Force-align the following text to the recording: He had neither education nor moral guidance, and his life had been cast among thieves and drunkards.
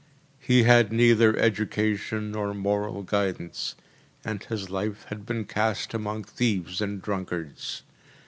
He 0.39 0.63
had 0.63 0.91
neither 0.91 1.37
education 1.37 2.31
nor 2.31 2.55
moral 2.55 3.03
guidance, 3.03 3.75
and 4.25 4.43
his 4.45 4.71
life 4.71 5.03
had 5.09 5.27
been 5.27 5.45
cast 5.45 5.93
among 5.93 6.23
thieves 6.23 6.81
and 6.81 6.99
drunkards. 6.99 7.83